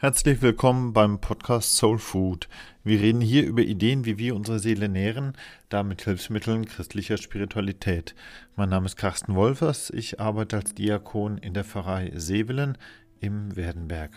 [0.00, 2.48] Herzlich willkommen beim Podcast Soul Food.
[2.84, 5.32] Wir reden hier über Ideen, wie wir unsere Seele nähren,
[5.70, 8.14] damit Hilfsmitteln christlicher Spiritualität.
[8.54, 12.78] Mein Name ist Carsten Wolfers, ich arbeite als Diakon in der Pfarrei Sevelen
[13.18, 14.12] im Werdenberg.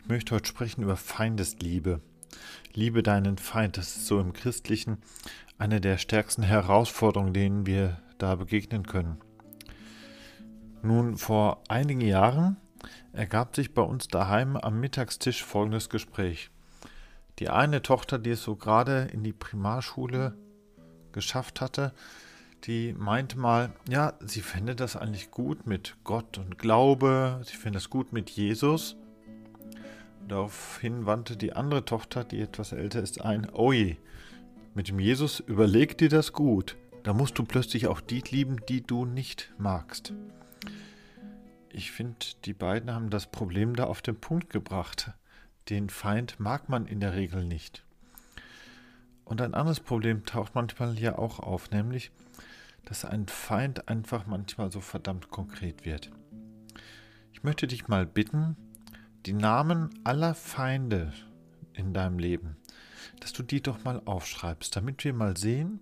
[0.00, 2.00] Ich möchte heute sprechen über Feindesliebe.
[2.72, 4.96] Liebe deinen Feind, das ist so im Christlichen
[5.58, 9.18] eine der stärksten Herausforderungen, denen wir da begegnen können.
[10.80, 12.56] Nun, vor einigen Jahren
[13.12, 16.50] ergab sich bei uns daheim am Mittagstisch folgendes Gespräch.
[17.38, 20.34] Die eine Tochter, die es so gerade in die Primarschule
[21.12, 21.92] geschafft hatte,
[22.64, 27.78] die meinte mal, ja, sie fände das eigentlich gut mit Gott und Glaube, sie fände
[27.78, 28.96] es gut mit Jesus.
[30.26, 33.96] Daraufhin wandte die andere Tochter, die etwas älter ist, ein, oh je,
[34.74, 36.76] mit dem Jesus überleg dir das gut.
[37.02, 40.14] Da musst du plötzlich auch die lieben, die du nicht magst
[41.74, 45.12] ich finde, die beiden haben das Problem da auf den Punkt gebracht.
[45.68, 47.84] Den Feind mag man in der Regel nicht.
[49.24, 52.12] Und ein anderes Problem taucht manchmal hier auch auf, nämlich,
[52.84, 56.10] dass ein Feind einfach manchmal so verdammt konkret wird.
[57.32, 58.56] Ich möchte dich mal bitten,
[59.26, 61.12] die Namen aller Feinde
[61.72, 62.56] in deinem Leben,
[63.20, 65.80] dass du die doch mal aufschreibst, damit wir mal sehen,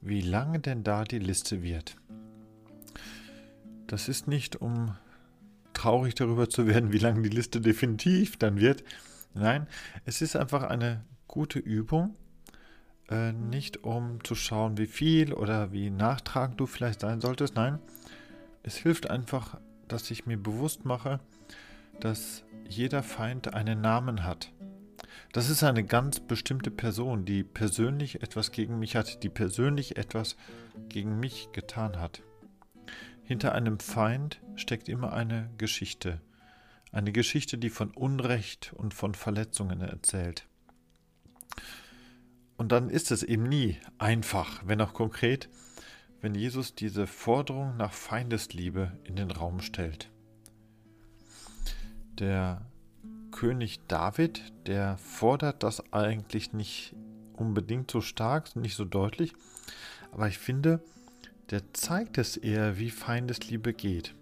[0.00, 1.96] wie lange denn da die Liste wird.
[3.86, 4.96] Das ist nicht, um
[5.86, 8.82] traurig darüber zu werden, wie lang die Liste definitiv dann wird.
[9.34, 9.68] Nein,
[10.04, 12.16] es ist einfach eine gute Übung,
[13.08, 17.54] äh, nicht um zu schauen, wie viel oder wie nachtragend du vielleicht sein solltest.
[17.54, 17.78] Nein,
[18.64, 21.20] es hilft einfach, dass ich mir bewusst mache,
[22.00, 24.50] dass jeder Feind einen Namen hat.
[25.32, 30.36] Das ist eine ganz bestimmte Person, die persönlich etwas gegen mich hat, die persönlich etwas
[30.88, 32.22] gegen mich getan hat.
[33.26, 36.20] Hinter einem Feind steckt immer eine Geschichte.
[36.92, 40.46] Eine Geschichte, die von Unrecht und von Verletzungen erzählt.
[42.56, 45.48] Und dann ist es eben nie einfach, wenn auch konkret,
[46.20, 50.08] wenn Jesus diese Forderung nach Feindesliebe in den Raum stellt.
[52.20, 52.64] Der
[53.32, 56.94] König David, der fordert das eigentlich nicht
[57.32, 59.34] unbedingt so stark, nicht so deutlich,
[60.12, 60.80] aber ich finde,
[61.50, 64.14] der zeigt es eher, wie Feindesliebe geht.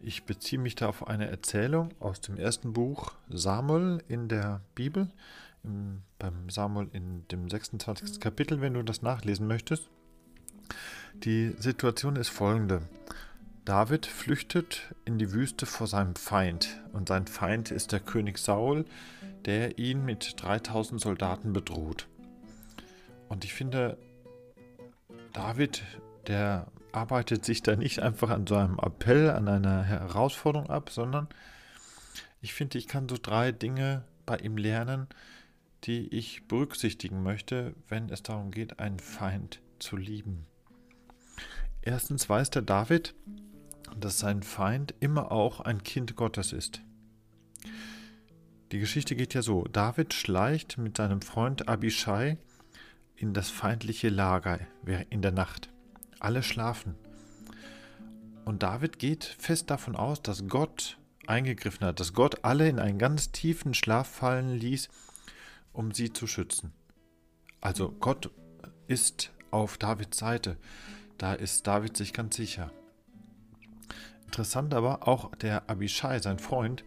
[0.00, 5.08] Ich beziehe mich da auf eine Erzählung aus dem ersten Buch Samuel in der Bibel,
[5.62, 8.20] im, beim Samuel in dem 26.
[8.20, 9.88] Kapitel, wenn du das nachlesen möchtest.
[11.14, 12.82] Die Situation ist folgende.
[13.64, 18.84] David flüchtet in die Wüste vor seinem Feind und sein Feind ist der König Saul,
[19.46, 22.06] der ihn mit 3000 Soldaten bedroht.
[23.30, 23.96] Und ich finde,
[25.32, 25.82] David
[26.28, 31.28] der arbeitet sich da nicht einfach an so einem Appell, an einer Herausforderung ab, sondern
[32.40, 35.08] ich finde, ich kann so drei Dinge bei ihm lernen,
[35.84, 40.46] die ich berücksichtigen möchte, wenn es darum geht, einen Feind zu lieben.
[41.82, 43.14] Erstens weiß der David,
[43.98, 46.80] dass sein Feind immer auch ein Kind Gottes ist.
[48.72, 52.38] Die Geschichte geht ja so: David schleicht mit seinem Freund Abishai
[53.16, 54.58] in das feindliche Lager
[55.10, 55.73] in der Nacht
[56.24, 56.94] alle schlafen.
[58.44, 62.98] Und David geht fest davon aus, dass Gott eingegriffen hat, dass Gott alle in einen
[62.98, 64.88] ganz tiefen Schlaf fallen ließ,
[65.72, 66.72] um sie zu schützen.
[67.60, 68.30] Also Gott
[68.86, 70.56] ist auf Davids Seite.
[71.16, 72.70] Da ist David sich ganz sicher.
[74.26, 76.84] Interessant aber, auch der Abishai, sein Freund,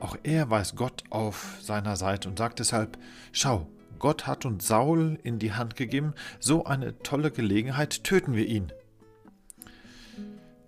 [0.00, 2.98] auch er weiß Gott auf seiner Seite und sagt deshalb,
[3.30, 3.68] schau,
[4.02, 8.72] Gott hat uns Saul in die Hand gegeben, so eine tolle Gelegenheit, töten wir ihn.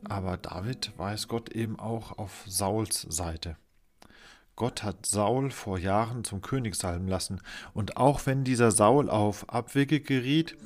[0.04, 3.56] Aber David weiß Gott eben auch auf Sauls Seite.
[4.54, 7.40] Gott hat Saul vor Jahren zum König salben lassen,
[7.72, 10.56] und auch wenn dieser Saul auf Abwege geriet,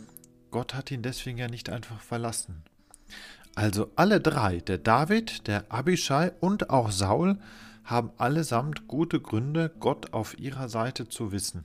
[0.51, 2.65] Gott hat ihn deswegen ja nicht einfach verlassen.
[3.55, 7.39] Also alle drei, der David, der Abishai und auch Saul,
[7.85, 11.65] haben allesamt gute Gründe, Gott auf ihrer Seite zu wissen.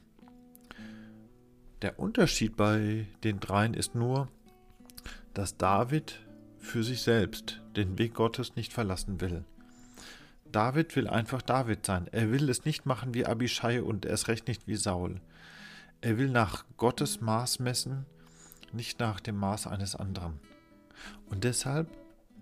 [1.84, 4.30] Der Unterschied bei den dreien ist nur,
[5.34, 6.22] dass David
[6.58, 9.44] für sich selbst den Weg Gottes nicht verlassen will.
[10.50, 12.08] David will einfach David sein.
[12.14, 15.20] Er will es nicht machen wie Abishai und erst recht nicht wie Saul.
[16.00, 18.06] Er will nach Gottes Maß messen,
[18.72, 20.40] nicht nach dem Maß eines anderen.
[21.26, 21.90] Und deshalb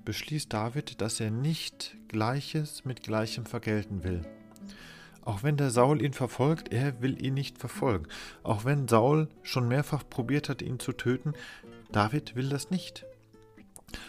[0.05, 4.21] beschließt David, dass er nicht Gleiches mit Gleichem vergelten will.
[5.23, 8.07] Auch wenn der Saul ihn verfolgt, er will ihn nicht verfolgen.
[8.43, 11.33] Auch wenn Saul schon mehrfach probiert hat, ihn zu töten,
[11.91, 13.05] David will das nicht.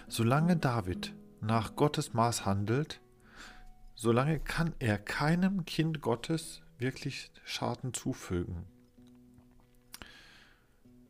[0.09, 3.01] Solange David nach Gottes Maß handelt,
[3.95, 8.65] solange kann er keinem Kind Gottes wirklich Schaden zufügen.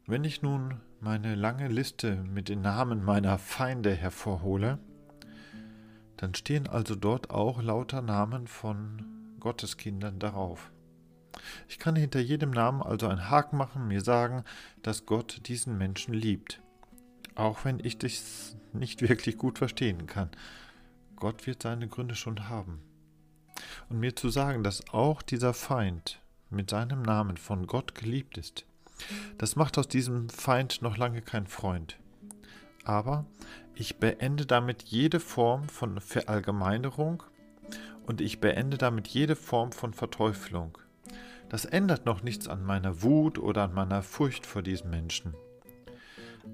[0.07, 4.79] Wenn ich nun meine lange Liste mit den Namen meiner Feinde hervorhole,
[6.17, 10.71] dann stehen also dort auch lauter Namen von Gotteskindern darauf.
[11.69, 14.45] Ich kann hinter jedem Namen also einen Haken machen, mir sagen,
[14.83, 16.61] dass Gott diesen Menschen liebt.
[17.35, 20.31] Auch wenn ich das nicht wirklich gut verstehen kann.
[21.17, 22.83] Gott wird seine Gründe schon haben.
[23.89, 28.65] Und mir zu sagen, dass auch dieser Feind mit seinem Namen von Gott geliebt ist,
[29.39, 31.99] das macht aus diesem Feind noch lange kein Freund.
[32.85, 33.27] Aber
[33.75, 37.25] ich beende damit jede Form von Verallgemeinerung
[38.07, 40.79] und ich beende damit jede Form von Verteuflung.
[41.49, 45.35] Das ändert noch nichts an meiner Wut oder an meiner Furcht vor diesem Menschen.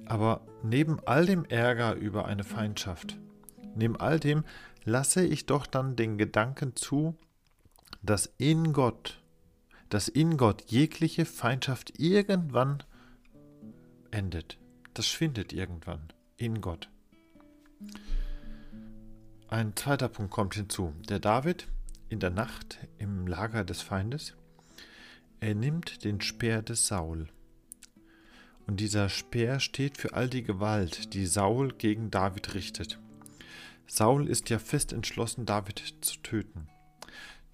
[0.07, 3.17] Aber neben all dem Ärger über eine Feindschaft,
[3.75, 4.45] neben all dem
[4.85, 7.15] lasse ich doch dann den Gedanken zu,
[8.03, 9.23] dass in Gott,
[9.89, 12.83] dass in Gott jegliche Feindschaft irgendwann
[14.11, 14.59] endet.
[14.95, 16.89] Das schwindet irgendwann in Gott.
[19.51, 20.93] Ein zweiter Punkt kommt hinzu.
[21.09, 21.69] Der David
[22.11, 24.35] in der Nacht im Lager des Feindes,
[25.41, 27.29] er nimmt den Speer des Saul.
[28.67, 32.99] Und dieser Speer steht für all die Gewalt, die Saul gegen David richtet.
[33.87, 36.69] Saul ist ja fest entschlossen, David zu töten.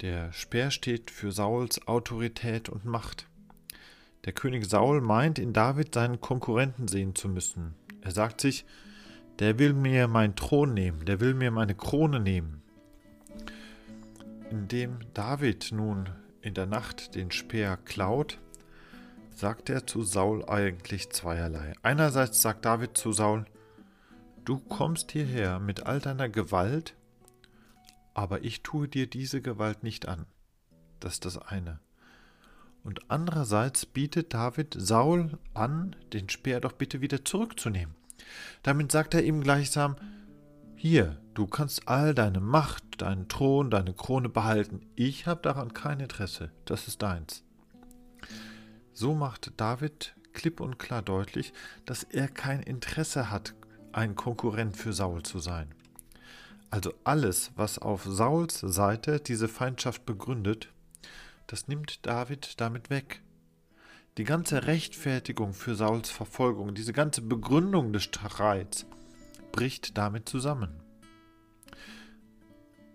[0.01, 3.29] Der Speer steht für Sauls Autorität und Macht.
[4.25, 7.73] Der König Saul meint, in David seinen Konkurrenten sehen zu müssen.
[8.01, 8.65] Er sagt sich,
[9.39, 12.61] der will mir meinen Thron nehmen, der will mir meine Krone nehmen.
[14.49, 16.09] Indem David nun
[16.41, 18.39] in der Nacht den Speer klaut,
[19.31, 21.73] sagt er zu Saul eigentlich zweierlei.
[21.81, 23.45] Einerseits sagt David zu Saul,
[24.45, 26.95] du kommst hierher mit all deiner Gewalt,
[28.13, 30.25] aber ich tue dir diese Gewalt nicht an.
[30.99, 31.79] Das ist das eine.
[32.83, 37.95] Und andererseits bietet David Saul an, den Speer doch bitte wieder zurückzunehmen.
[38.63, 39.95] Damit sagt er ihm gleichsam,
[40.75, 44.81] hier, du kannst all deine Macht, deinen Thron, deine Krone behalten.
[44.95, 46.51] Ich habe daran kein Interesse.
[46.65, 47.43] Das ist deins.
[48.93, 51.53] So macht David klipp und klar deutlich,
[51.85, 53.55] dass er kein Interesse hat,
[53.91, 55.73] ein Konkurrent für Saul zu sein.
[56.69, 60.69] Also alles, was auf Sauls Seite diese Feindschaft begründet,
[61.47, 63.21] das nimmt David damit weg.
[64.17, 68.85] Die ganze Rechtfertigung für Sauls Verfolgung, diese ganze Begründung des Streits
[69.51, 70.69] bricht damit zusammen.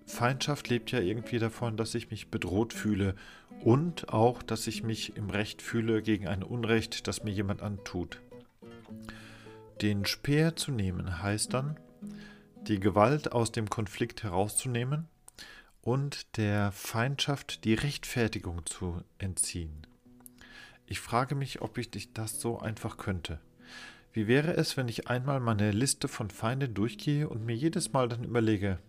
[0.06, 3.14] Feindschaft lebt ja irgendwie davon, dass ich mich bedroht fühle
[3.62, 8.22] und auch, dass ich mich im Recht fühle gegen ein Unrecht, das mir jemand antut.
[9.82, 11.78] Den Speer zu nehmen heißt dann,
[12.62, 15.06] die Gewalt aus dem Konflikt herauszunehmen
[15.82, 19.86] und der Feindschaft die Rechtfertigung zu entziehen.
[20.90, 23.38] Ich frage mich, ob ich das so einfach könnte.
[24.12, 28.08] Wie wäre es, wenn ich einmal meine Liste von Feinden durchgehe und mir jedes Mal
[28.08, 28.80] dann überlege,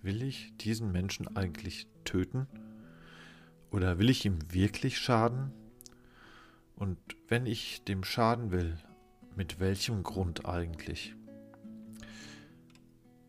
[0.00, 2.46] will ich diesen Menschen eigentlich töten?
[3.72, 5.50] Oder will ich ihm wirklich schaden?
[6.76, 8.78] Und wenn ich dem schaden will,
[9.34, 11.16] mit welchem Grund eigentlich?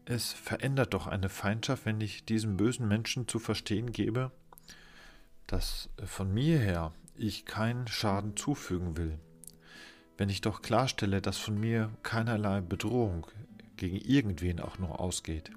[0.05, 4.31] Es verändert doch eine Feindschaft, wenn ich diesem bösen Menschen zu verstehen gebe,
[5.47, 9.19] dass von mir her ich keinen Schaden zufügen will,
[10.17, 13.27] wenn ich doch klarstelle, dass von mir keinerlei Bedrohung
[13.77, 15.51] gegen irgendwen auch nur ausgeht.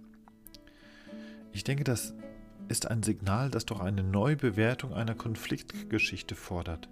[1.52, 2.14] Ich denke, das
[2.68, 6.88] ist ein Signal, das doch eine Neubewertung einer Konfliktgeschichte fordert.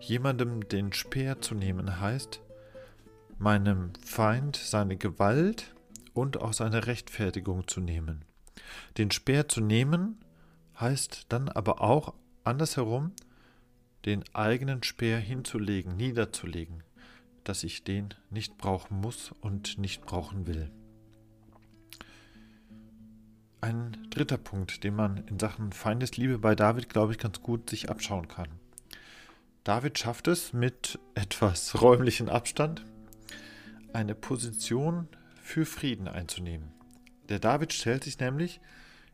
[0.00, 2.40] Jemandem den Speer zu nehmen heißt,
[3.38, 5.74] meinem Feind seine Gewalt
[6.14, 8.24] und auch seine Rechtfertigung zu nehmen.
[8.98, 10.24] Den Speer zu nehmen
[10.78, 13.12] heißt dann aber auch andersherum,
[14.04, 16.82] den eigenen Speer hinzulegen, niederzulegen,
[17.44, 20.70] dass ich den nicht brauchen muss und nicht brauchen will.
[23.60, 27.90] Ein dritter Punkt, den man in Sachen Feindesliebe bei David, glaube ich, ganz gut sich
[27.90, 28.48] abschauen kann.
[29.64, 32.84] David schafft es mit etwas räumlichen Abstand,
[33.92, 35.08] eine Position
[35.42, 36.72] für Frieden einzunehmen.
[37.28, 38.60] Der David stellt sich nämlich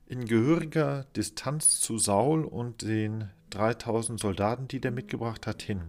[0.09, 5.83] in gehöriger Distanz zu Saul und den 3000 Soldaten, die der mitgebracht hat, hin.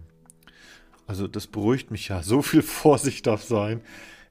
[1.06, 2.22] Also das beruhigt mich ja.
[2.22, 3.80] So viel Vorsicht darf sein.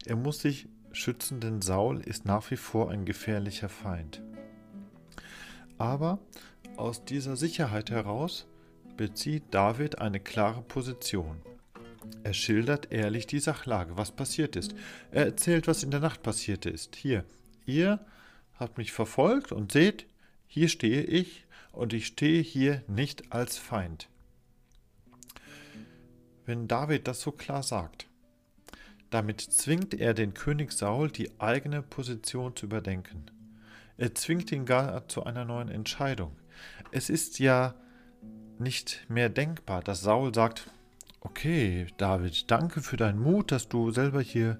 [0.05, 4.21] Er muss sich schützen, denn Saul ist nach wie vor ein gefährlicher Feind.
[5.77, 6.19] Aber
[6.75, 8.47] aus dieser Sicherheit heraus
[8.97, 11.41] bezieht David eine klare Position.
[12.23, 14.75] Er schildert ehrlich die Sachlage, was passiert ist.
[15.11, 16.95] Er erzählt, was in der Nacht passiert ist.
[16.95, 17.23] Hier,
[17.65, 17.99] ihr
[18.57, 20.05] hat mich verfolgt und seht,
[20.47, 24.09] hier stehe ich und ich stehe hier nicht als Feind.
[26.45, 28.07] Wenn David das so klar sagt,
[29.09, 33.25] damit zwingt er den König Saul, die eigene Position zu überdenken.
[33.97, 36.35] Er zwingt ihn gar zu einer neuen Entscheidung.
[36.91, 37.75] Es ist ja
[38.59, 40.69] nicht mehr denkbar, dass Saul sagt,
[41.21, 44.59] okay, David, danke für deinen Mut, dass du selber hier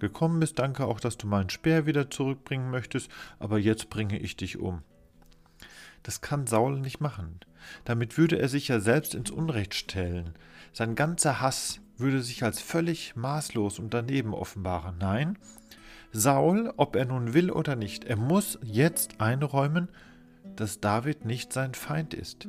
[0.00, 4.36] gekommen bist, danke auch, dass du meinen Speer wieder zurückbringen möchtest, aber jetzt bringe ich
[4.36, 4.82] dich um.
[6.02, 7.40] Das kann Saul nicht machen.
[7.84, 10.34] Damit würde er sich ja selbst ins Unrecht stellen.
[10.72, 14.96] Sein ganzer Hass würde sich als völlig maßlos und daneben offenbaren.
[14.98, 15.38] Nein,
[16.12, 19.88] Saul, ob er nun will oder nicht, er muss jetzt einräumen,
[20.56, 22.48] dass David nicht sein Feind ist.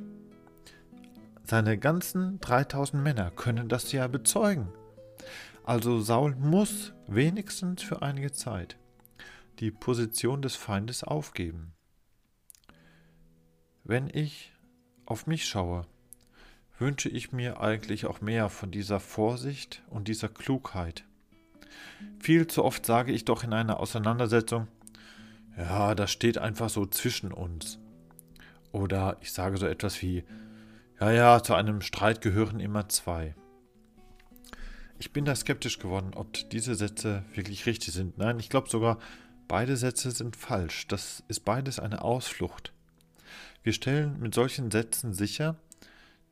[1.43, 4.69] Seine ganzen 3000 Männer können das ja bezeugen.
[5.63, 8.77] Also Saul muss wenigstens für einige Zeit
[9.59, 11.73] die Position des Feindes aufgeben.
[13.83, 14.53] Wenn ich
[15.05, 15.85] auf mich schaue,
[16.79, 21.05] wünsche ich mir eigentlich auch mehr von dieser Vorsicht und dieser Klugheit.
[22.19, 24.67] Viel zu oft sage ich doch in einer Auseinandersetzung,
[25.57, 27.77] ja, das steht einfach so zwischen uns.
[28.71, 30.23] Oder ich sage so etwas wie,
[30.99, 33.35] ja, ja, zu einem Streit gehören immer zwei.
[35.01, 38.19] Ich bin da skeptisch geworden, ob diese Sätze wirklich richtig sind.
[38.19, 38.99] Nein, ich glaube sogar,
[39.47, 40.87] beide Sätze sind falsch.
[40.89, 42.71] Das ist beides eine Ausflucht.
[43.63, 45.55] Wir stellen mit solchen Sätzen sicher,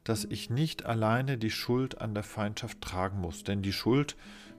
[0.03, 4.15] dass ich nicht alleine die Schuld an der Feindschaft tragen muss, denn die Schuld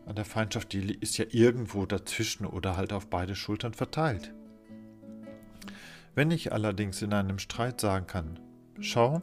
[0.06, 4.34] an der Feindschaft, die ist ja irgendwo dazwischen oder halt auf beide Schultern verteilt.
[6.16, 8.40] Wenn ich allerdings in einem Streit sagen kann,
[8.80, 9.22] schau,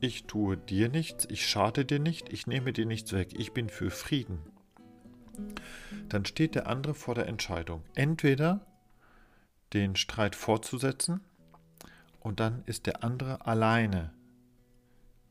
[0.00, 3.68] ich tue dir nichts, ich schade dir nicht, ich nehme dir nichts weg, ich bin
[3.68, 4.38] für Frieden,
[6.08, 8.66] dann steht der andere vor der Entscheidung, entweder
[9.72, 11.20] den Streit fortzusetzen
[12.20, 14.12] und dann ist der andere alleine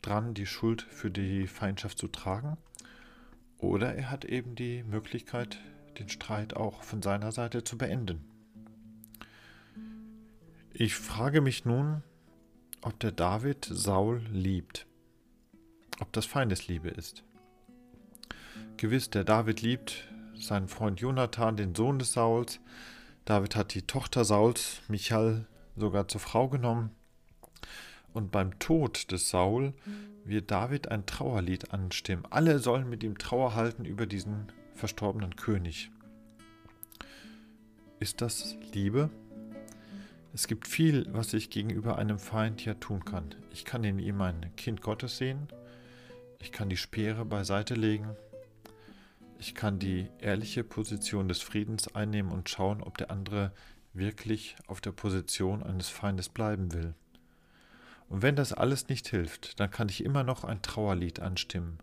[0.01, 2.57] dran, die Schuld für die Feindschaft zu tragen.
[3.57, 5.59] Oder er hat eben die Möglichkeit,
[5.97, 8.23] den Streit auch von seiner Seite zu beenden.
[10.73, 12.03] Ich frage mich nun,
[12.85, 14.85] ob der David Saul liebt,
[15.99, 17.23] ob das Feindesliebe ist.
[18.77, 22.59] Gewiss, der David liebt seinen Freund Jonathan, den Sohn des Sauls.
[23.25, 26.91] David hat die Tochter Sauls, Michal, sogar zur Frau genommen.
[28.13, 29.73] Und beim Tod des Saul
[30.23, 32.25] wird David ein Trauerlied anstimmen.
[32.29, 35.89] Alle sollen mit ihm Trauer halten über diesen verstorbenen König.
[37.99, 39.09] Ist das Liebe?
[40.35, 43.33] Es gibt viel, was ich gegenüber einem Feind ja tun kann.
[43.53, 45.47] Ich kann in ihm ein Kind Gottes sehen.
[46.39, 48.09] Ich kann die Speere beiseite legen.
[49.39, 53.53] Ich kann die ehrliche Position des Friedens einnehmen und schauen, ob der andere
[53.93, 56.95] wirklich auf der Position eines Feindes bleiben will.
[58.09, 61.79] Und wenn das alles nicht hilft, dann kann ich immer noch ein Trauerlied anstimmen.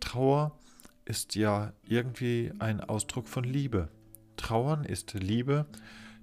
[0.00, 0.58] Trauer
[1.04, 3.90] ist ja irgendwie ein Ausdruck von Liebe.
[4.38, 5.66] Trauern ist Liebe,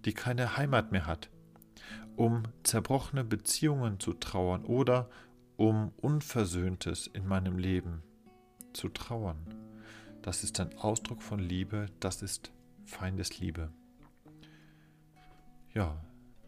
[0.04, 1.30] die keine Heimat mehr hat.
[2.16, 5.10] Um zerbrochene Beziehungen zu trauern oder
[5.58, 8.04] um Unversöhntes in meinem Leben
[8.74, 9.38] zu trauern.
[10.22, 12.52] Das ist ein Ausdruck von Liebe, das ist
[12.86, 13.70] Feindesliebe.
[15.74, 15.98] Ja,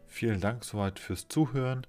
[0.06, 1.86] vielen Dank soweit fürs Zuhören.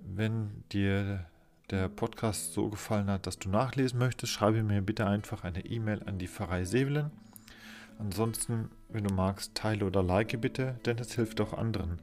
[0.00, 1.26] Wenn dir
[1.70, 6.02] der Podcast so gefallen hat, dass du nachlesen möchtest, schreibe mir bitte einfach eine E-Mail
[6.04, 7.10] an die Pfarrei Sevelen.
[7.98, 12.00] Ansonsten, wenn du magst, teile oder like bitte, denn es hilft auch anderen,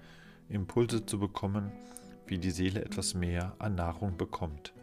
[0.49, 1.71] Impulse zu bekommen,
[2.27, 4.73] wie die Seele etwas mehr an Nahrung bekommt.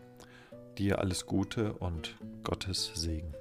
[0.79, 3.35] Dir alles Gute und Gottes Segen.